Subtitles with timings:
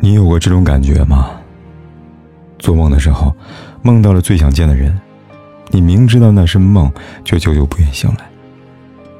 [0.00, 1.30] 你有过这种感觉吗？
[2.58, 3.34] 做梦的时候，
[3.82, 4.96] 梦到了最想见的人，
[5.70, 6.90] 你明知道那是梦，
[7.24, 8.28] 却久久不愿醒来，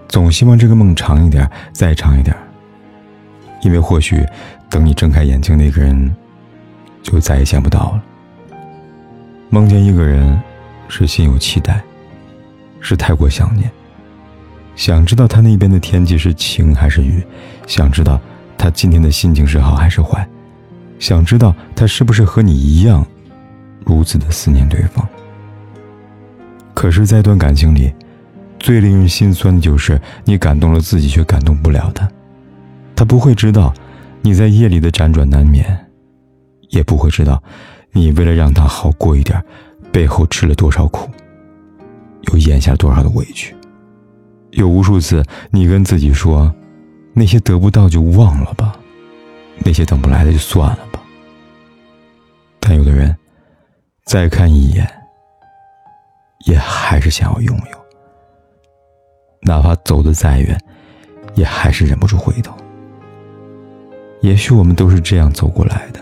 [0.09, 2.36] 总希望这个梦长一点，再长一点。
[3.62, 4.24] 因为或许，
[4.70, 6.14] 等你睁开眼睛，那个人
[7.02, 8.02] 就再也见不到了。
[9.50, 10.41] 梦见一个人，
[10.88, 11.83] 是心有期待，
[12.80, 13.69] 是太过想念，
[14.77, 17.20] 想知道他那边的天气是晴还是雨，
[17.66, 18.20] 想知道
[18.56, 20.28] 他今天的心情是好还是坏，
[20.98, 23.06] 想知道他是不是和你一样，
[23.84, 25.06] 如此的思念对方。
[26.74, 27.92] 可是，在一段感情里，
[28.58, 32.08] 最令人心酸的就是你感动了自己，却感动不了他。
[32.94, 33.72] 他不会知道
[34.22, 35.86] 你在夜里的辗转难眠，
[36.70, 37.42] 也不会知道
[37.92, 39.42] 你为了让他好过一点，
[39.92, 41.08] 背后吃了多少苦，
[42.32, 43.54] 又咽下多少的委屈。
[44.50, 46.52] 有无数次，你跟自己说，
[47.14, 48.72] 那些得不到就忘了吧，
[49.64, 50.78] 那些等不来的就算了
[54.09, 54.89] 再看一眼，
[56.47, 57.78] 也还是想要拥有，
[59.42, 60.59] 哪怕走得再远，
[61.34, 62.56] 也还是忍不住回头。
[64.23, 66.00] 也许我们都是这样走过来的，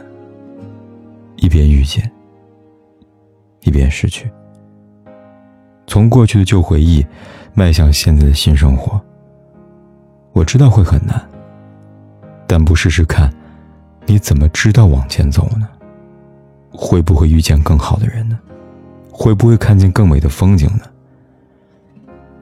[1.38, 2.08] 一边遇见，
[3.62, 4.30] 一边失去。
[5.88, 7.04] 从过去的旧回忆，
[7.54, 9.00] 迈向现在的新生活。
[10.32, 11.20] 我知道会很难，
[12.46, 13.28] 但不试试看，
[14.06, 15.68] 你怎么知道往前走呢？
[16.76, 18.38] 会不会遇见更好的人呢？
[19.10, 20.84] 会不会看见更美的风景呢？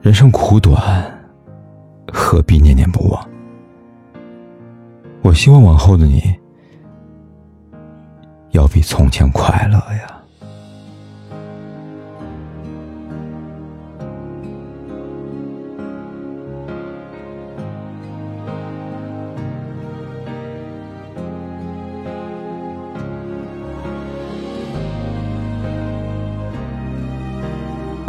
[0.01, 0.79] 人生苦短，
[2.11, 3.29] 何必念念不忘？
[5.21, 6.21] 我希望往后的你，
[8.51, 10.21] 要比从前快乐呀。